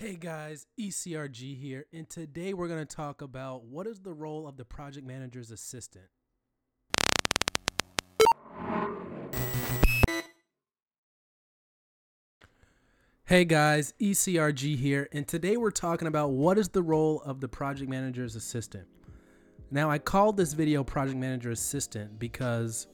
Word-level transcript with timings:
Hey 0.00 0.16
guys, 0.16 0.66
ECRG 0.80 1.60
here, 1.60 1.84
and 1.92 2.08
today 2.08 2.54
we're 2.54 2.68
going 2.68 2.86
to 2.86 2.96
talk 2.96 3.20
about 3.20 3.64
what 3.64 3.86
is 3.86 4.00
the 4.00 4.14
role 4.14 4.48
of 4.48 4.56
the 4.56 4.64
project 4.64 5.06
manager's 5.06 5.50
assistant. 5.50 6.06
Hey 13.24 13.44
guys, 13.44 13.92
ECRG 14.00 14.78
here, 14.78 15.06
and 15.12 15.28
today 15.28 15.58
we're 15.58 15.70
talking 15.70 16.08
about 16.08 16.30
what 16.30 16.56
is 16.56 16.70
the 16.70 16.80
role 16.80 17.20
of 17.26 17.42
the 17.42 17.48
project 17.48 17.90
manager's 17.90 18.36
assistant. 18.36 18.88
Now, 19.70 19.90
I 19.90 19.98
called 19.98 20.38
this 20.38 20.54
video 20.54 20.82
Project 20.82 21.18
Manager 21.18 21.50
Assistant 21.50 22.18
because 22.18 22.86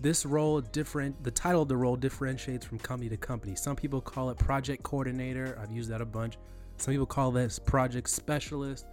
this 0.00 0.24
role 0.24 0.60
different 0.60 1.22
the 1.24 1.30
title 1.30 1.62
of 1.62 1.68
the 1.68 1.76
role 1.76 1.96
differentiates 1.96 2.64
from 2.64 2.78
company 2.78 3.08
to 3.10 3.16
company. 3.16 3.54
Some 3.54 3.76
people 3.76 4.00
call 4.00 4.30
it 4.30 4.38
project 4.38 4.82
coordinator. 4.82 5.58
I've 5.60 5.72
used 5.72 5.90
that 5.90 6.00
a 6.00 6.06
bunch. 6.06 6.38
Some 6.76 6.92
people 6.92 7.06
call 7.06 7.30
this 7.30 7.58
project 7.58 8.08
specialist. 8.08 8.86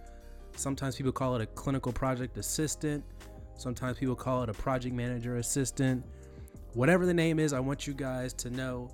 Sometimes 0.56 0.96
people 0.96 1.12
call 1.12 1.36
it 1.36 1.42
a 1.42 1.46
clinical 1.46 1.92
project 1.92 2.36
assistant. 2.38 3.04
Sometimes 3.56 3.98
people 3.98 4.16
call 4.16 4.42
it 4.42 4.48
a 4.48 4.54
project 4.54 4.94
manager 4.94 5.36
assistant. 5.36 6.04
Whatever 6.74 7.06
the 7.06 7.14
name 7.14 7.38
is 7.38 7.52
i 7.52 7.60
want 7.60 7.86
you 7.86 7.94
guys 7.94 8.34
to 8.34 8.50
know 8.50 8.90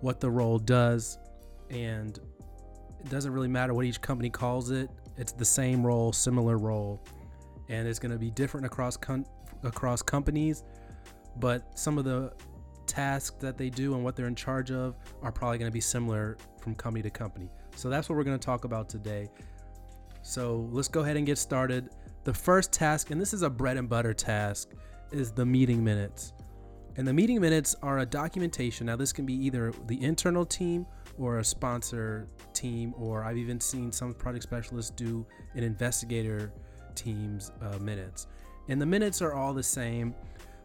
what 0.00 0.20
the 0.20 0.30
role 0.30 0.58
does. 0.58 1.18
And 1.70 2.18
it 3.00 3.10
doesn't 3.10 3.32
really 3.32 3.48
matter 3.48 3.74
what 3.74 3.84
each 3.84 4.00
company 4.00 4.30
calls 4.30 4.70
it. 4.70 4.88
It's 5.16 5.32
the 5.32 5.44
same 5.44 5.84
role 5.84 6.12
similar 6.12 6.58
role. 6.58 7.02
And 7.68 7.86
it's 7.86 7.98
going 7.98 8.12
to 8.12 8.18
be 8.18 8.30
different 8.30 8.64
across 8.64 8.96
com- 8.96 9.26
across 9.64 10.02
companies 10.02 10.62
but 11.40 11.78
some 11.78 11.98
of 11.98 12.04
the 12.04 12.32
tasks 12.86 13.36
that 13.38 13.58
they 13.58 13.70
do 13.70 13.94
and 13.94 14.02
what 14.02 14.16
they're 14.16 14.26
in 14.26 14.34
charge 14.34 14.70
of 14.70 14.96
are 15.22 15.30
probably 15.30 15.58
going 15.58 15.70
to 15.70 15.74
be 15.74 15.80
similar 15.80 16.36
from 16.60 16.74
company 16.74 17.02
to 17.02 17.10
company. 17.10 17.48
So 17.76 17.88
that's 17.88 18.08
what 18.08 18.16
we're 18.16 18.24
going 18.24 18.38
to 18.38 18.44
talk 18.44 18.64
about 18.64 18.88
today. 18.88 19.28
So 20.22 20.68
let's 20.72 20.88
go 20.88 21.00
ahead 21.00 21.16
and 21.16 21.26
get 21.26 21.38
started. 21.38 21.90
The 22.24 22.34
first 22.34 22.72
task, 22.72 23.10
and 23.10 23.20
this 23.20 23.32
is 23.32 23.42
a 23.42 23.50
bread 23.50 23.76
and 23.76 23.88
butter 23.88 24.12
task, 24.12 24.70
is 25.12 25.32
the 25.32 25.46
meeting 25.46 25.82
minutes. 25.82 26.32
And 26.96 27.06
the 27.06 27.12
meeting 27.12 27.40
minutes 27.40 27.76
are 27.82 28.00
a 28.00 28.06
documentation. 28.06 28.86
Now, 28.86 28.96
this 28.96 29.12
can 29.12 29.24
be 29.24 29.34
either 29.34 29.72
the 29.86 30.02
internal 30.02 30.44
team 30.44 30.84
or 31.16 31.38
a 31.38 31.44
sponsor 31.44 32.28
team, 32.54 32.92
or 32.98 33.24
I've 33.24 33.36
even 33.36 33.60
seen 33.60 33.92
some 33.92 34.12
project 34.14 34.42
specialists 34.42 34.90
do 34.90 35.24
an 35.54 35.62
investigator 35.62 36.52
team's 36.96 37.52
uh, 37.62 37.78
minutes. 37.78 38.26
And 38.68 38.82
the 38.82 38.86
minutes 38.86 39.22
are 39.22 39.32
all 39.32 39.54
the 39.54 39.62
same. 39.62 40.14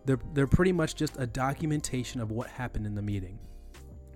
They're, 0.06 0.20
they're 0.34 0.48
pretty 0.48 0.72
much 0.72 0.96
just 0.96 1.16
a 1.18 1.26
documentation 1.26 2.20
of 2.20 2.32
what 2.32 2.48
happened 2.50 2.86
in 2.86 2.96
the 2.96 3.02
meeting. 3.02 3.40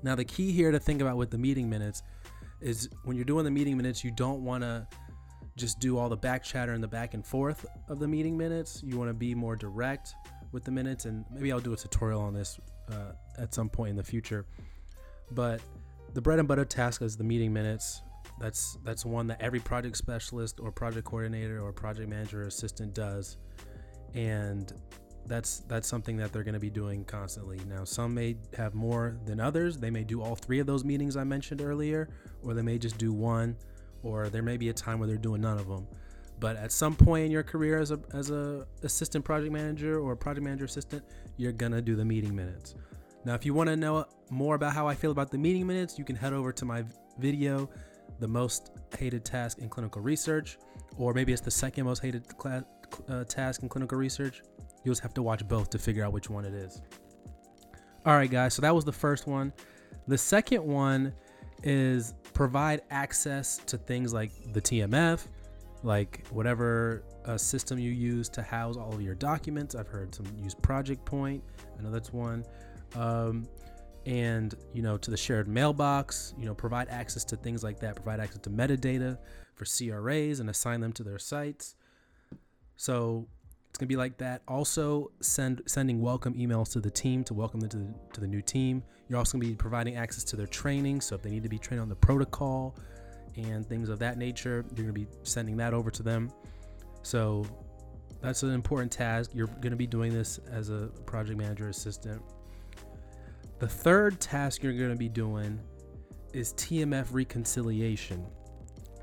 Now, 0.04 0.16
the 0.16 0.26
key 0.26 0.52
here 0.52 0.72
to 0.72 0.80
think 0.80 1.02
about 1.02 1.18
with 1.18 1.32
the 1.32 1.38
meeting 1.38 1.70
minutes 1.70 2.04
is 2.62 2.90
when 3.04 3.16
you're 3.16 3.26
doing 3.26 3.46
the 3.46 3.52
meeting 3.52 3.78
minutes, 3.78 4.04
you 4.04 4.12
don't 4.12 4.44
want 4.44 4.64
to 4.64 4.88
just 5.56 5.80
do 5.80 5.98
all 5.98 6.10
the 6.10 6.18
back 6.18 6.44
chatter 6.44 6.74
and 6.74 6.84
the 6.84 6.88
back 6.88 7.14
and 7.14 7.26
forth 7.26 7.66
of 7.90 8.00
the 8.00 8.08
meeting 8.08 8.38
minutes. 8.38 8.82
You 8.84 8.98
want 8.98 9.10
to 9.10 9.14
be 9.14 9.34
more 9.34 9.56
direct 9.56 10.14
with 10.52 10.64
the 10.64 10.72
minutes, 10.72 11.06
and 11.06 11.26
maybe 11.32 11.52
I'll 11.52 11.60
do 11.60 11.74
a 11.74 11.78
tutorial 11.78 12.22
on 12.22 12.34
this 12.34 12.60
uh, 12.92 13.14
at 13.38 13.54
some 13.54 13.70
point 13.70 13.92
in 13.92 13.96
the 13.96 14.04
future. 14.04 14.46
But 15.32 15.62
the 16.14 16.22
bread 16.22 16.40
and 16.40 16.48
butter 16.48 16.66
task 16.66 17.02
is 17.02 17.18
the 17.18 17.24
meeting 17.24 17.52
minutes. 17.52 18.02
That's 18.40 18.78
that's 18.84 19.06
one 19.06 19.28
that 19.28 19.42
every 19.42 19.60
project 19.60 19.98
specialist 19.98 20.60
or 20.60 20.72
project 20.72 21.06
coordinator 21.06 21.60
or 21.60 21.74
project 21.74 22.08
manager 22.08 22.44
or 22.44 22.48
assistant 22.48 22.94
does, 22.94 23.38
and 24.14 24.72
that's 25.28 25.60
that's 25.68 25.88
something 25.88 26.18
that 26.18 26.32
they're 26.32 26.44
going 26.44 26.54
to 26.54 26.60
be 26.60 26.70
doing 26.70 27.04
constantly. 27.06 27.60
Now, 27.68 27.84
some 27.84 28.14
may 28.14 28.38
have 28.58 28.74
more 28.74 29.18
than 29.26 29.40
others. 29.40 29.78
They 29.78 29.90
may 29.90 30.04
do 30.04 30.22
all 30.22 30.36
three 30.36 30.60
of 30.60 30.68
those 30.68 30.84
meetings 30.84 31.18
I 31.18 31.24
mentioned 31.24 31.62
earlier, 31.62 32.10
or 32.44 32.54
they 32.54 32.62
may 32.62 32.78
just 32.78 32.98
do 32.98 33.14
one, 33.14 33.56
or 34.04 34.30
there 34.30 34.44
may 34.44 34.58
be 34.58 34.70
a 34.70 34.74
time 34.74 35.00
where 35.00 35.08
they're 35.08 35.18
doing 35.18 35.42
none 35.42 35.58
of 35.58 35.68
them. 35.68 35.88
But 36.40 36.56
at 36.56 36.72
some 36.72 36.96
point 36.96 37.26
in 37.26 37.32
your 37.32 37.44
career 37.44 37.80
as 37.80 37.92
a 37.92 38.00
as 38.14 38.32
a 38.32 38.66
assistant 38.84 39.26
project 39.26 39.52
manager 39.52 40.00
or 40.00 40.16
project 40.16 40.44
manager 40.44 40.66
assistant, 40.66 41.04
you're 41.38 41.52
gonna 41.52 41.82
do 41.82 41.96
the 41.96 42.06
meeting 42.06 42.36
minutes. 42.36 42.76
Now, 43.26 43.34
if 43.34 43.46
you 43.46 43.54
want 43.54 43.70
to 43.70 43.76
know 43.76 44.06
more 44.30 44.56
about 44.56 44.74
how 44.74 44.88
I 44.88 44.96
feel 44.96 45.12
about 45.12 45.32
the 45.32 45.38
meeting 45.38 45.68
minutes, 45.68 45.98
you 45.98 46.06
can 46.06 46.16
head 46.16 46.32
over 46.32 46.54
to 46.54 46.64
my 46.64 46.86
video, 47.20 47.70
the 48.20 48.28
most 48.28 48.72
hated 48.98 49.26
task 49.26 49.58
in 49.58 49.68
clinical 49.68 50.02
research, 50.02 50.58
or 50.98 51.14
maybe 51.14 51.34
it's 51.34 51.42
the 51.42 51.52
second 51.52 51.86
most 51.86 52.02
hated 52.02 52.24
cl- 52.42 52.64
uh, 53.10 53.24
task 53.26 53.64
in 53.64 53.70
clinical 53.70 53.98
research. 53.98 54.42
You'll 54.88 54.94
just 54.94 55.04
have 55.04 55.14
to 55.16 55.22
watch 55.22 55.46
both 55.46 55.70
to 55.72 55.78
figure 55.78 56.06
out 56.06 56.14
which 56.14 56.30
one 56.30 56.46
it 56.46 56.54
is. 56.54 56.82
All 58.06 58.16
right, 58.16 58.32
guys. 58.32 58.54
So 58.54 58.62
that 58.62 58.74
was 58.74 58.86
the 58.86 58.94
first 58.94 59.28
one. 59.28 59.52
The 60.08 60.18
second 60.18 60.64
one 60.64 61.14
is 61.62 62.14
provide 62.34 62.84
access 62.90 63.58
to 63.66 63.78
things 63.78 64.14
like 64.14 64.32
the 64.54 64.62
TMF, 64.62 65.28
like 65.84 66.26
whatever 66.30 67.04
uh, 67.26 67.38
system 67.38 67.78
you 67.78 67.92
use 67.92 68.30
to 68.30 68.42
house 68.42 68.78
all 68.78 68.94
of 68.94 69.02
your 69.02 69.16
documents. 69.16 69.76
I've 69.76 69.90
heard 69.90 70.16
some 70.16 70.26
use 70.38 70.56
Project 70.56 71.04
Point. 71.04 71.44
I 71.78 71.84
know 71.84 71.92
that's 71.92 72.14
one. 72.14 72.46
Um, 72.96 73.46
and 74.06 74.56
you 74.74 74.82
know 74.82 74.98
to 74.98 75.12
the 75.12 75.18
shared 75.18 75.50
mailbox 75.50 76.34
you 76.40 76.46
know 76.46 76.54
provide 76.54 76.88
access 76.88 77.26
to 77.26 77.36
things 77.36 77.62
like 77.62 77.78
that 77.82 77.94
provide 77.94 78.22
access 78.22 78.40
to 78.40 78.50
Medidata 78.50 79.18
for 79.54 79.66
cras 79.66 80.40
and 80.40 80.50
assign 80.50 80.80
them 80.80 80.94
to 80.94 81.04
their 81.04 81.20
sites 81.20 81.76
so 82.78 83.28
it's 83.78 83.82
gonna 83.84 83.90
be 83.90 83.96
like 83.96 84.18
that. 84.18 84.42
Also, 84.48 85.12
send 85.22 85.62
sending 85.68 86.02
welcome 86.02 86.34
emails 86.34 86.72
to 86.72 86.80
the 86.80 86.90
team 86.90 87.24
to 87.24 87.36
welcome 87.36 87.60
them 87.60 87.70
to 87.70 87.78
the, 87.78 87.94
to 88.12 88.22
the 88.22 88.28
new 88.28 88.42
team. 88.42 88.82
You're 89.08 89.20
also 89.20 89.38
gonna 89.38 89.52
be 89.52 89.54
providing 89.54 89.98
access 89.98 90.24
to 90.24 90.36
their 90.36 90.48
training. 90.48 91.00
So 91.00 91.14
if 91.14 91.22
they 91.22 91.30
need 91.30 91.44
to 91.44 91.50
be 91.50 91.60
trained 91.60 91.82
on 91.82 91.88
the 91.88 91.96
protocol 91.96 92.76
and 93.36 93.64
things 93.70 93.90
of 93.90 94.00
that 94.00 94.18
nature, 94.18 94.66
you're 94.76 94.84
gonna 94.84 94.94
be 94.94 95.06
sending 95.22 95.56
that 95.58 95.76
over 95.76 95.92
to 95.92 96.02
them. 96.02 96.32
So 97.04 97.46
that's 98.20 98.42
an 98.42 98.50
important 98.50 98.92
task. 98.92 99.30
You're 99.36 99.46
gonna 99.46 99.76
be 99.76 99.86
doing 99.86 100.12
this 100.12 100.40
as 100.50 100.72
a 100.72 100.90
project 101.06 101.38
manager 101.38 101.70
assistant. 101.70 102.20
The 103.60 103.68
third 103.68 104.20
task 104.20 104.64
you're 104.64 104.74
gonna 104.74 104.96
be 104.96 105.08
doing 105.08 105.60
is 106.34 106.54
TMF 106.54 107.10
reconciliation. 107.12 108.26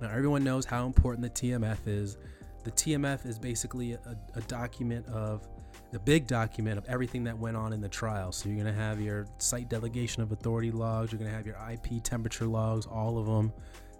Now 0.01 0.09
everyone 0.09 0.43
knows 0.43 0.65
how 0.65 0.85
important 0.85 1.23
the 1.23 1.31
TMF 1.31 1.87
is 1.87 2.19
the 2.65 2.73
TMF 2.73 3.27
is 3.27 3.39
basically 3.39 3.93
a, 3.93 4.17
a 4.35 4.41
document 4.43 5.07
of 5.09 5.47
the 5.91 5.99
big 5.99 6.27
document 6.27 6.79
of 6.79 6.85
everything 6.87 7.25
that 7.25 7.39
went 7.39 7.57
on 7.57 7.73
in 7.73 7.81
the 7.81 7.89
trial. 7.89 8.33
So 8.33 8.49
you're 8.49 8.61
going 8.61 8.73
to 8.73 8.81
have 8.81 9.01
your 9.01 9.27
site 9.39 9.69
delegation 9.69 10.23
of 10.23 10.33
authority 10.33 10.71
logs, 10.71 11.13
you're 11.13 11.19
going 11.19 11.31
to 11.31 11.37
have 11.37 11.47
your 11.47 11.59
IP 11.71 12.03
temperature 12.03 12.47
logs, 12.47 12.87
all 12.87 13.19
of 13.19 13.27
them, 13.27 13.53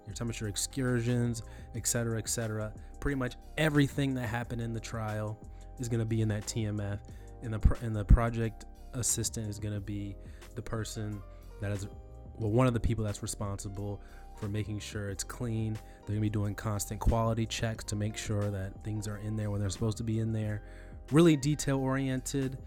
your 0.05 0.13
temperature 0.13 0.47
excursions, 0.47 1.43
etc., 1.75 2.17
etc. 2.17 2.73
Pretty 2.99 3.15
much 3.15 3.35
everything 3.57 4.13
that 4.15 4.27
happened 4.27 4.61
in 4.61 4.73
the 4.73 4.79
trial 4.79 5.39
is 5.79 5.87
going 5.87 5.99
to 5.99 6.05
be 6.05 6.21
in 6.21 6.27
that 6.29 6.45
TMF, 6.45 6.99
and 7.43 7.53
the 7.53 7.77
and 7.81 7.95
the 7.95 8.05
project 8.05 8.65
assistant 8.93 9.47
is 9.47 9.59
going 9.59 9.73
to 9.73 9.81
be 9.81 10.15
the 10.55 10.61
person 10.61 11.21
that 11.61 11.71
is 11.71 11.87
well 12.39 12.51
one 12.51 12.67
of 12.67 12.73
the 12.73 12.79
people 12.79 13.03
that's 13.03 13.21
responsible 13.21 14.01
for 14.37 14.47
making 14.47 14.79
sure 14.79 15.09
it's 15.09 15.23
clean. 15.23 15.77
They're 16.05 16.15
gonna 16.15 16.21
be 16.21 16.29
doing 16.29 16.55
constant 16.55 16.99
quality 16.99 17.45
checks 17.45 17.83
to 17.85 17.95
make 17.95 18.17
sure 18.17 18.51
that 18.51 18.83
things 18.83 19.07
are 19.07 19.17
in 19.17 19.35
there 19.35 19.49
when 19.49 19.61
they're 19.61 19.69
supposed 19.69 19.97
to 19.97 20.03
be 20.03 20.19
in 20.19 20.33
there. 20.33 20.61
Really 21.11 21.35
detail 21.35 21.79
oriented, 21.79 22.57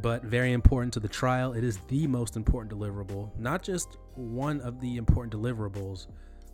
but 0.00 0.22
very 0.22 0.52
important 0.52 0.92
to 0.94 1.00
the 1.00 1.08
trial. 1.08 1.52
It 1.52 1.64
is 1.64 1.78
the 1.88 2.06
most 2.06 2.36
important 2.36 2.72
deliverable, 2.72 3.36
not 3.38 3.62
just 3.62 3.98
one 4.14 4.60
of 4.60 4.80
the 4.80 4.96
important 4.96 5.34
deliverables, 5.34 6.06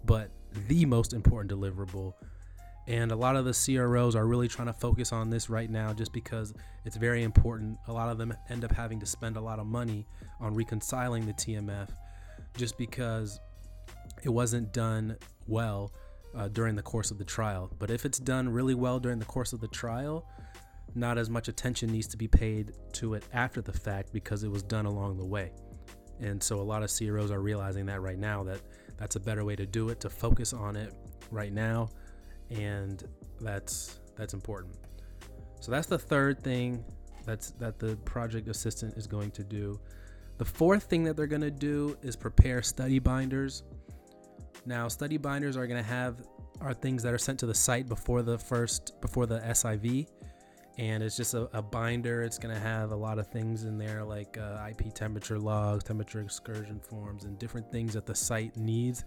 but 0.04 0.30
the 0.66 0.84
most 0.86 1.12
important 1.12 1.53
deliverable. 1.53 2.15
And 2.86 3.12
a 3.12 3.16
lot 3.16 3.36
of 3.36 3.44
the 3.44 3.53
CROs 3.53 4.16
are 4.16 4.26
really 4.26 4.48
trying 4.48 4.69
to 4.69 4.72
focus 4.72 5.12
on 5.12 5.28
this 5.28 5.50
right 5.50 5.69
now 5.69 5.92
just 5.92 6.10
because 6.12 6.54
it's 6.86 6.97
very 6.97 7.22
important. 7.22 7.76
A 7.86 7.92
lot 7.92 8.09
of 8.09 8.16
them 8.16 8.32
end 8.48 8.65
up 8.65 8.72
having 8.72 8.98
to 9.00 9.06
spend 9.06 9.36
a 9.36 9.41
lot 9.41 9.59
of 9.59 9.66
money 9.66 10.06
on 10.41 10.54
reconciling 10.54 11.26
the 11.26 11.34
TMF 11.34 11.88
just 12.56 12.76
because 12.78 13.41
it 14.22 14.28
wasn't 14.28 14.72
done 14.72 15.16
well 15.47 15.92
uh, 16.34 16.48
during 16.48 16.74
the 16.74 16.83
course 16.83 17.10
of 17.10 17.18
the 17.18 17.24
trial. 17.24 17.71
But 17.78 17.91
if 17.91 18.04
it's 18.04 18.18
done 18.18 18.48
really 18.48 18.74
well 18.74 18.98
during 18.98 19.18
the 19.18 19.24
course 19.24 19.53
of 19.53 19.60
the 19.60 19.68
trial, 19.68 20.27
not 20.95 21.18
as 21.18 21.30
much 21.30 21.48
attention 21.48 21.91
needs 21.91 22.06
to 22.09 22.16
be 22.16 22.28
paid 22.28 22.72
to 22.95 23.15
it 23.15 23.24
after 23.33 23.60
the 23.60 23.72
fact 23.72 24.12
because 24.12 24.42
it 24.42 24.50
was 24.50 24.62
done 24.62 24.86
along 24.86 25.18
the 25.18 25.24
way. 25.24 25.53
And 26.21 26.42
so 26.42 26.60
a 26.60 26.62
lot 26.62 26.83
of 26.83 26.91
CROs 26.91 27.30
are 27.30 27.41
realizing 27.41 27.86
that 27.86 28.00
right 28.00 28.18
now 28.18 28.42
that 28.45 28.60
that's 28.97 29.16
a 29.16 29.21
better 29.21 29.45
way 29.45 29.54
to 29.56 29.66
do 29.66 29.91
it 29.91 30.00
to 30.00 30.10
focus 30.10 30.53
on 30.53 30.74
it 30.74 30.92
right 31.30 31.53
now 31.53 31.89
and 32.50 33.04
that's 33.41 34.00
that's 34.16 34.34
important. 34.34 34.74
So 35.60 35.71
that's 35.71 35.86
the 35.86 35.98
third 35.98 36.42
thing 36.42 36.84
that's 37.24 37.50
that 37.53 37.78
the 37.78 37.97
project 37.98 38.48
assistant 38.48 38.97
is 38.97 39.06
going 39.06 39.30
to 39.33 39.45
do. 39.45 39.78
The 40.38 40.44
fourth 40.44 40.84
thing 40.84 41.02
that 41.04 41.16
they're 41.16 41.26
going 41.26 41.42
to 41.42 41.50
do 41.50 41.98
is 42.02 42.14
prepare 42.14 42.62
study 42.62 43.00
binders. 43.00 43.64
Now, 44.64 44.86
study 44.86 45.16
binders 45.16 45.56
are 45.56 45.66
going 45.66 45.82
to 45.82 45.88
have 45.88 46.16
are 46.60 46.74
things 46.74 47.02
that 47.04 47.14
are 47.14 47.18
sent 47.18 47.38
to 47.40 47.46
the 47.46 47.54
site 47.54 47.88
before 47.88 48.22
the 48.22 48.38
first 48.38 49.00
before 49.00 49.26
the 49.26 49.40
SIV, 49.40 50.06
and 50.76 51.02
it's 51.02 51.16
just 51.16 51.34
a, 51.34 51.48
a 51.56 51.62
binder. 51.62 52.22
It's 52.22 52.38
going 52.38 52.54
to 52.54 52.60
have 52.60 52.92
a 52.92 52.96
lot 52.96 53.18
of 53.18 53.26
things 53.28 53.64
in 53.64 53.78
there 53.78 54.04
like 54.04 54.38
uh, 54.38 54.68
IP 54.68 54.94
temperature 54.94 55.38
logs, 55.38 55.84
temperature 55.84 56.20
excursion 56.20 56.78
forms, 56.80 57.24
and 57.24 57.38
different 57.38 57.70
things 57.72 57.94
that 57.94 58.06
the 58.06 58.14
site 58.14 58.56
needs 58.56 59.04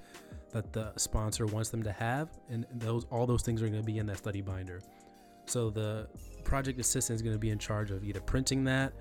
that 0.52 0.74
the 0.74 0.92
sponsor 0.98 1.46
wants 1.46 1.70
them 1.70 1.84
to 1.84 1.92
have, 1.94 2.30
and 2.50 2.66
those 2.76 3.06
all 3.10 3.26
those 3.26 3.42
things 3.42 3.62
are 3.62 3.70
going 3.70 3.82
to 3.82 3.86
be 3.86 4.00
in 4.00 4.06
that 4.08 4.18
study 4.18 4.42
binder. 4.42 4.82
So 5.46 5.70
the 5.70 6.08
project 6.44 6.80
assistant 6.80 7.16
is 7.16 7.22
going 7.22 7.36
to 7.36 7.40
be 7.40 7.50
in 7.50 7.58
charge 7.58 7.92
of 7.92 8.04
either 8.04 8.22
printing 8.22 8.64
that 8.66 8.94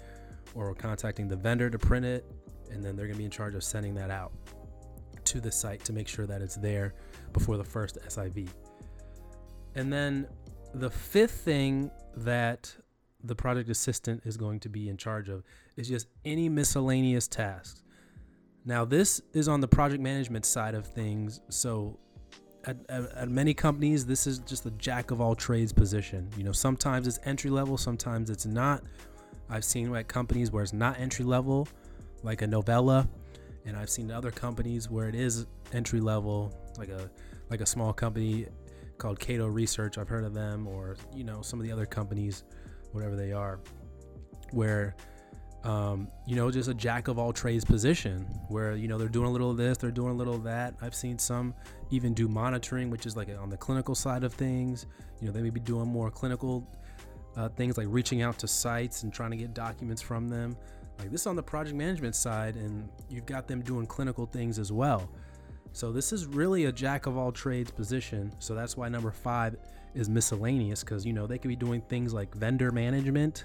or 0.54 0.75
contacting 0.75 1.28
the 1.28 1.37
vendor 1.37 1.70
to 1.70 1.78
print 1.78 2.04
it, 2.04 2.25
and 2.70 2.82
then 2.82 2.96
they're 2.96 3.06
going 3.06 3.16
to 3.16 3.19
be 3.19 3.25
in 3.25 3.31
charge 3.31 3.54
of 3.54 3.64
sending 3.64 3.94
that 3.94 4.10
out 4.10 4.32
to 5.25 5.40
the 5.40 5.50
site 5.50 5.84
to 5.84 5.92
make 5.92 6.08
sure 6.08 6.26
that 6.26 6.42
it's 6.42 6.56
there 6.56 6.94
before 7.32 7.56
the 7.56 7.64
first 7.64 7.98
SIV. 8.08 8.48
And 9.75 9.92
then 9.92 10.26
the 10.75 10.90
fifth 10.90 11.32
thing 11.32 11.90
that 12.16 12.75
the 13.25 13.34
project 13.34 13.69
assistant 13.69 14.22
is 14.25 14.37
going 14.37 14.60
to 14.60 14.69
be 14.69 14.88
in 14.88 14.96
charge 14.96 15.28
of 15.28 15.42
is 15.76 15.88
just 15.88 16.08
any 16.25 16.48
miscellaneous 16.48 17.28
tasks. 17.28 17.82
Now, 18.64 18.84
this 18.84 19.20
is 19.32 19.48
on 19.48 19.60
the 19.60 19.69
project 19.69 20.02
management 20.02 20.44
side 20.44 20.75
of 20.75 20.87
things. 20.87 21.40
So, 21.48 21.98
at, 22.64 22.76
at, 22.90 23.10
at, 23.12 23.28
many 23.31 23.54
companies, 23.54 24.04
this 24.04 24.26
is 24.26 24.38
just 24.40 24.66
a 24.66 24.70
jack 24.72 25.10
of 25.10 25.20
all 25.20 25.34
trades 25.34 25.72
position. 25.72 26.28
You 26.37 26.44
know, 26.44 26.52
sometimes 26.52 27.06
it's 27.06 27.19
entry 27.25 27.50
level, 27.50 27.78
sometimes 27.78 28.28
it's 28.28 28.44
not. 28.44 28.82
I've 29.50 29.64
seen 29.64 29.94
at 29.94 30.08
companies 30.08 30.50
where 30.50 30.62
it's 30.62 30.73
not 30.73 30.99
entry 30.99 31.25
level, 31.25 31.69
like 32.23 32.43
a 32.43 32.47
Novella, 32.47 33.08
and 33.67 33.76
I've 33.76 33.91
seen 33.91 34.11
other 34.11 34.31
companies 34.31 34.88
where 34.88 35.08
it 35.08 35.14
is 35.14 35.47
entry 35.73 36.00
level, 36.00 36.55
like 36.79 36.88
a 36.88 37.11
like 37.50 37.61
a 37.61 37.67
small 37.67 37.93
company 37.93 38.47
called 38.99 39.19
Cato 39.19 39.47
Research. 39.47 39.99
I've 39.99 40.08
heard 40.08 40.25
of 40.25 40.35
them, 40.35 40.67
or 40.67 40.97
you 41.14 41.25
know, 41.25 41.43
some 41.43 41.58
of 41.58 41.67
the 41.67 41.73
other 41.73 41.87
companies, 41.87 42.44
whatever 42.93 43.17
they 43.17 43.32
are, 43.32 43.61
where 44.52 44.94
um, 45.64 46.08
you 46.26 46.37
know, 46.37 46.50
just 46.50 46.69
a 46.69 46.75
jack 46.75 47.08
of 47.08 47.19
all 47.19 47.32
trades 47.32 47.64
position 47.64 48.23
where, 48.49 48.75
you 48.75 48.88
know, 48.88 48.97
they're 48.97 49.08
doing 49.08 49.26
a 49.26 49.31
little 49.31 49.50
of 49.50 49.58
this, 49.58 49.76
they're 49.76 49.91
doing 49.91 50.12
a 50.12 50.14
little 50.14 50.35
of 50.35 50.43
that. 50.44 50.75
I've 50.81 50.94
seen 50.94 51.19
some 51.19 51.55
even 51.91 52.14
do 52.14 52.29
monitoring, 52.29 52.88
which 52.88 53.05
is 53.05 53.14
like 53.14 53.29
on 53.38 53.50
the 53.50 53.58
clinical 53.58 53.94
side 53.94 54.25
of 54.25 54.32
things. 54.32 54.87
You 55.20 55.26
know, 55.26 55.32
they 55.32 55.43
may 55.43 55.50
be 55.50 55.61
doing 55.61 55.87
more 55.87 56.11
clinical 56.11 56.67
uh, 57.36 57.48
things 57.50 57.76
like 57.78 57.86
reaching 57.90 58.22
out 58.22 58.38
to 58.38 58.48
sites 58.48 59.02
and 59.02 59.12
trying 59.12 59.30
to 59.30 59.36
get 59.36 59.54
documents 59.54 60.02
from 60.02 60.28
them. 60.28 60.56
Like 60.98 61.10
this 61.10 61.26
on 61.26 61.36
the 61.36 61.42
project 61.42 61.76
management 61.76 62.14
side, 62.14 62.56
and 62.56 62.88
you've 63.08 63.26
got 63.26 63.48
them 63.48 63.62
doing 63.62 63.86
clinical 63.86 64.26
things 64.26 64.58
as 64.58 64.72
well. 64.72 65.10
So 65.72 65.92
this 65.92 66.12
is 66.12 66.26
really 66.26 66.64
a 66.64 66.72
jack 66.72 67.06
of 67.06 67.16
all 67.16 67.32
trades 67.32 67.70
position. 67.70 68.32
So 68.38 68.54
that's 68.54 68.76
why 68.76 68.88
number 68.88 69.10
five 69.10 69.56
is 69.94 70.08
miscellaneous 70.08 70.82
because, 70.82 71.06
you 71.06 71.12
know, 71.12 71.26
they 71.26 71.38
could 71.38 71.48
be 71.48 71.56
doing 71.56 71.80
things 71.82 72.12
like 72.12 72.34
vendor 72.34 72.70
management 72.70 73.44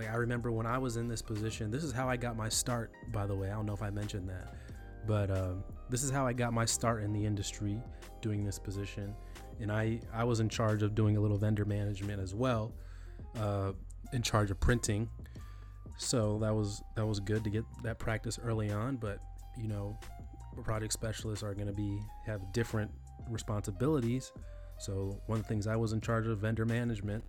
like 0.00 0.08
I 0.08 0.16
remember 0.16 0.50
when 0.50 0.66
I 0.66 0.78
was 0.78 0.96
in 0.96 1.08
this 1.08 1.20
position, 1.20 1.70
this 1.70 1.84
is 1.84 1.92
how 1.92 2.08
I 2.08 2.16
got 2.16 2.34
my 2.34 2.48
start, 2.48 2.90
by 3.12 3.26
the 3.26 3.34
way. 3.34 3.50
I 3.50 3.54
don't 3.54 3.66
know 3.66 3.74
if 3.74 3.82
I 3.82 3.90
mentioned 3.90 4.28
that, 4.30 4.54
but 5.06 5.30
um, 5.30 5.62
this 5.90 6.02
is 6.02 6.10
how 6.10 6.26
I 6.26 6.32
got 6.32 6.54
my 6.54 6.64
start 6.64 7.02
in 7.02 7.12
the 7.12 7.24
industry 7.24 7.78
doing 8.22 8.42
this 8.42 8.58
position. 8.58 9.14
And 9.60 9.70
I, 9.70 10.00
I 10.10 10.24
was 10.24 10.40
in 10.40 10.48
charge 10.48 10.82
of 10.82 10.94
doing 10.94 11.18
a 11.18 11.20
little 11.20 11.36
vendor 11.36 11.66
management 11.66 12.18
as 12.18 12.34
well, 12.34 12.72
uh, 13.38 13.72
in 14.12 14.22
charge 14.22 14.50
of 14.50 14.58
printing. 14.60 15.08
So 15.96 16.38
that 16.38 16.54
was 16.54 16.82
that 16.96 17.06
was 17.06 17.20
good 17.20 17.44
to 17.44 17.50
get 17.50 17.64
that 17.82 17.98
practice 17.98 18.38
early 18.42 18.70
on. 18.70 18.96
But 18.96 19.20
you 19.58 19.68
know, 19.68 19.98
project 20.64 20.92
specialists 20.92 21.42
are 21.42 21.54
going 21.54 21.66
to 21.66 21.72
be 21.72 22.00
have 22.26 22.52
different 22.52 22.90
responsibilities. 23.28 24.32
So 24.78 25.20
one 25.26 25.38
of 25.38 25.44
the 25.44 25.48
things 25.48 25.66
I 25.66 25.76
was 25.76 25.92
in 25.92 26.00
charge 26.00 26.26
of 26.26 26.38
vendor 26.38 26.64
management 26.64 27.22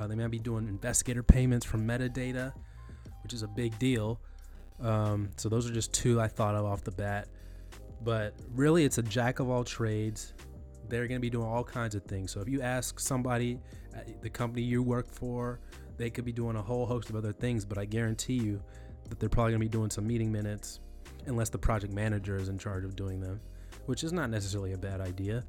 uh, 0.00 0.06
they 0.06 0.14
might 0.14 0.30
be 0.30 0.38
doing 0.38 0.66
investigator 0.66 1.22
payments 1.22 1.66
from 1.66 1.86
Medidata, 1.86 2.52
which 3.22 3.34
is 3.34 3.42
a 3.42 3.48
big 3.48 3.78
deal. 3.78 4.18
Um, 4.80 5.28
so 5.36 5.50
those 5.50 5.68
are 5.68 5.74
just 5.74 5.92
two 5.92 6.20
I 6.20 6.26
thought 6.26 6.54
of 6.54 6.64
off 6.64 6.82
the 6.84 6.90
bat. 6.90 7.28
But 8.02 8.34
really, 8.54 8.84
it's 8.84 8.96
a 8.96 9.02
jack 9.02 9.40
of 9.40 9.50
all 9.50 9.62
trades. 9.62 10.32
They're 10.90 11.06
going 11.08 11.18
to 11.18 11.22
be 11.22 11.30
doing 11.30 11.46
all 11.46 11.64
kinds 11.64 11.94
of 11.94 12.04
things. 12.04 12.32
So 12.32 12.40
if 12.40 12.48
you 12.48 12.60
ask 12.60 13.00
somebody 13.00 13.58
the 14.20 14.30
company 14.30 14.62
you 14.62 14.82
work 14.82 15.08
for, 15.10 15.60
they 15.96 16.10
could 16.10 16.24
be 16.24 16.32
doing 16.32 16.56
a 16.56 16.62
whole 16.62 16.86
host 16.86 17.10
of 17.10 17.16
other 17.16 17.32
things. 17.32 17.64
But 17.64 17.78
I 17.78 17.84
guarantee 17.84 18.34
you 18.34 18.62
that 19.08 19.18
they're 19.18 19.28
probably 19.28 19.52
going 19.52 19.60
to 19.60 19.66
be 19.66 19.70
doing 19.70 19.90
some 19.90 20.06
meeting 20.06 20.30
minutes, 20.30 20.80
unless 21.26 21.48
the 21.48 21.58
project 21.58 21.92
manager 21.92 22.36
is 22.36 22.48
in 22.48 22.58
charge 22.58 22.84
of 22.84 22.96
doing 22.96 23.20
them, 23.20 23.40
which 23.86 24.04
is 24.04 24.12
not 24.12 24.30
necessarily 24.30 24.72
a 24.72 24.78
bad 24.78 25.00
idea. 25.00 25.44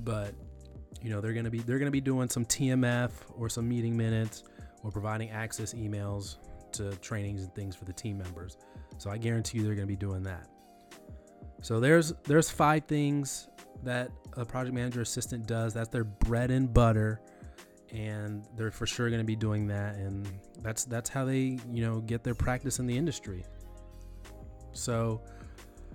But 0.00 0.34
you 1.02 1.10
know 1.10 1.20
they're 1.20 1.32
going 1.32 1.44
to 1.44 1.50
be 1.50 1.58
they're 1.58 1.78
going 1.78 1.86
to 1.86 1.92
be 1.92 2.00
doing 2.00 2.28
some 2.28 2.44
TMF 2.44 3.10
or 3.36 3.48
some 3.48 3.68
meeting 3.68 3.96
minutes 3.96 4.44
or 4.82 4.90
providing 4.90 5.30
access 5.30 5.74
emails 5.74 6.36
to 6.72 6.94
trainings 6.96 7.42
and 7.42 7.54
things 7.54 7.74
for 7.74 7.84
the 7.84 7.92
team 7.92 8.18
members. 8.18 8.58
So 8.98 9.10
I 9.10 9.18
guarantee 9.18 9.58
you 9.58 9.64
they're 9.64 9.74
going 9.74 9.86
to 9.86 9.92
be 9.92 9.96
doing 9.96 10.22
that. 10.24 10.48
So 11.62 11.80
there's 11.80 12.12
there's 12.24 12.50
five 12.50 12.84
things 12.84 13.48
that 13.82 14.10
a 14.36 14.44
project 14.44 14.74
manager 14.74 15.00
assistant 15.00 15.46
does. 15.46 15.74
That's 15.74 15.88
their 15.88 16.04
bread 16.04 16.50
and 16.50 16.72
butter 16.72 17.20
and 17.92 18.44
they're 18.56 18.70
for 18.70 18.86
sure 18.86 19.08
going 19.08 19.20
to 19.20 19.26
be 19.26 19.36
doing 19.36 19.66
that 19.68 19.94
and 19.94 20.28
that's 20.60 20.84
that's 20.84 21.08
how 21.08 21.24
they, 21.24 21.58
you 21.72 21.84
know, 21.84 22.00
get 22.00 22.24
their 22.24 22.34
practice 22.34 22.78
in 22.78 22.86
the 22.86 22.96
industry. 22.96 23.44
So 24.72 25.22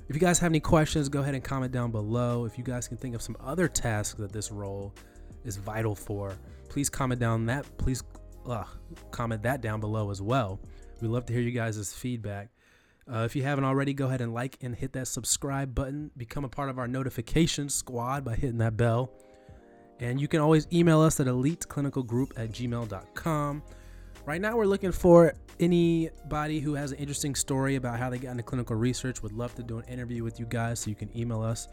if 0.07 0.16
you 0.16 0.19
guys 0.19 0.39
have 0.39 0.51
any 0.51 0.60
questions, 0.60 1.10
go 1.10 1.22
ahead 1.22 1.36
and 1.36 1.44
comment 1.44 1.72
down 1.72 1.92
below. 1.92 2.45
If 2.45 2.57
you 2.57 2.63
guys 2.63 2.88
can 2.88 2.98
think 2.98 3.16
of 3.16 3.22
some 3.22 3.38
other 3.39 3.68
tasks 3.68 4.19
that 4.19 4.31
this 4.31 4.51
role 4.51 4.94
is 5.45 5.57
vital 5.57 5.95
for, 5.95 6.38
please 6.69 6.89
comment 6.89 7.19
down 7.19 7.45
that. 7.45 7.66
Please 7.78 8.04
uh, 8.45 8.63
comment 9.12 9.44
that 9.44 9.62
down 9.62 9.80
below 9.80 10.12
as 10.12 10.22
well. 10.22 10.60
We'd 11.01 11.10
love 11.10 11.25
to 11.28 11.33
hear 11.33 11.42
you 11.42 11.51
guys' 11.51 11.94
feedback. 11.94 12.50
Uh, 13.12 13.19
if 13.19 13.36
you 13.36 13.44
haven't 13.44 13.63
already, 13.63 13.94
go 13.94 14.07
ahead 14.07 14.21
and 14.21 14.33
like 14.33 14.57
and 14.62 14.75
hit 14.75 14.94
that 14.94 15.07
subscribe 15.07 15.74
button. 15.74 16.12
Become 16.18 16.45
a 16.45 16.50
part 16.50 16.69
of 16.69 16.77
our 16.77 16.88
notification 16.88 17.69
squad 17.69 18.24
by 18.24 18.36
hitting 18.36 18.59
that 18.59 18.77
bell. 18.77 19.12
And 20.00 20.19
you 20.19 20.27
can 20.27 20.39
always 20.39 20.68
email 20.74 21.01
us 21.01 21.19
at 21.19 21.27
eliteclinicalgroup 21.27 22.31
at 22.38 22.51
gmail.com. 22.51 23.63
Right 24.25 24.42
now, 24.42 24.56
we're 24.56 24.65
looking 24.65 24.92
for 24.92 25.33
anybody 25.59 26.59
who 26.59 26.74
has 26.75 26.92
an 26.92 26.98
interesting 27.00 27.36
story 27.36 27.75
about 27.75 28.00
how 28.00 28.09
they 28.09 28.18
got 28.18 28.31
into 28.31 28.44
clinical 28.44 28.75
research. 28.75 29.21
Would 29.24 29.33
love 29.33 29.56
to 29.56 29.63
do 29.63 29.80
an 29.80 29.86
interview 29.86 30.24
with 30.24 30.39
you 30.39 30.45
guys. 30.45 30.80
So 30.80 30.89
you 30.89 30.95
can 30.95 31.15
email 31.18 31.42
us 31.42 31.68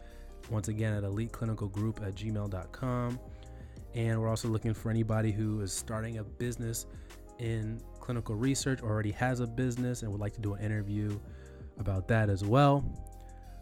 once 0.49 0.67
again 0.67 0.93
at 0.93 1.03
eliteclinicalgroup 1.03 2.05
at 2.05 2.15
gmail.com. 2.15 3.19
And 3.95 4.21
we're 4.21 4.29
also 4.29 4.47
looking 4.47 4.73
for 4.73 4.89
anybody 4.89 5.31
who 5.31 5.61
is 5.61 5.73
starting 5.73 6.19
a 6.19 6.23
business 6.23 6.85
in 7.39 7.81
clinical 8.09 8.33
research, 8.33 8.81
already 8.81 9.11
has 9.11 9.39
a 9.39 9.45
business, 9.45 10.01
and 10.01 10.11
would 10.11 10.19
like 10.19 10.33
to 10.33 10.41
do 10.41 10.55
an 10.55 10.65
interview 10.65 11.19
about 11.77 12.07
that 12.07 12.27
as 12.27 12.43
well. 12.43 12.83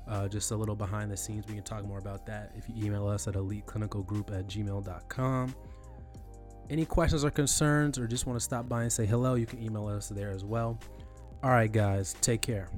Uh, 0.07 0.25
just 0.29 0.51
a 0.51 0.55
little 0.55 0.73
behind 0.73 1.11
the 1.11 1.17
scenes. 1.17 1.45
We 1.49 1.55
can 1.55 1.65
talk 1.65 1.83
more 1.83 1.97
about 1.97 2.25
that 2.27 2.53
if 2.55 2.63
you 2.69 2.85
email 2.85 3.09
us 3.09 3.27
at 3.27 3.33
eliteclinicalgroup 3.33 4.31
at 4.31 4.47
gmail.com. 4.47 5.53
Any 6.69 6.85
questions 6.85 7.25
or 7.25 7.29
concerns, 7.29 7.99
or 7.99 8.07
just 8.07 8.25
want 8.25 8.39
to 8.39 8.43
stop 8.43 8.69
by 8.69 8.83
and 8.83 8.93
say 8.93 9.05
hello, 9.05 9.35
you 9.35 9.45
can 9.45 9.61
email 9.61 9.85
us 9.87 10.07
there 10.07 10.31
as 10.31 10.45
well. 10.45 10.79
All 11.43 11.51
right, 11.51 11.69
guys, 11.69 12.15
take 12.21 12.41
care. 12.41 12.69